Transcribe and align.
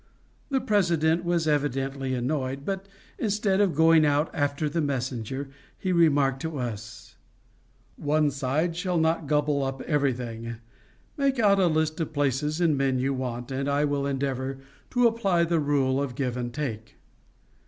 The 0.49 0.59
President 0.59 1.23
was 1.23 1.47
evidently 1.47 2.15
annoyed, 2.15 2.65
but 2.65 2.87
instead 3.19 3.61
of 3.61 3.75
going 3.75 4.03
out 4.03 4.33
after 4.33 4.67
the 4.67 4.81
messenger 4.81 5.51
he 5.77 5.91
remarked 5.91 6.41
to 6.41 6.57
us: 6.57 7.17
"One 7.97 8.31
side 8.31 8.75
shall 8.75 8.97
not 8.97 9.27
gobble 9.27 9.61
up 9.63 9.83
everything. 9.83 10.55
Make 11.17 11.37
out 11.37 11.59
a 11.59 11.67
list 11.67 11.99
of 11.99 12.13
places 12.13 12.59
and 12.59 12.75
men 12.75 12.97
you 12.97 13.13
want, 13.13 13.51
and 13.51 13.69
I 13.69 13.85
will 13.85 14.07
endeavor 14.07 14.57
to 14.89 15.05
apply 15.05 15.43
the 15.43 15.59
rule 15.59 16.01
of 16.01 16.15
give 16.15 16.35
and 16.35 16.51
take." 16.51 16.95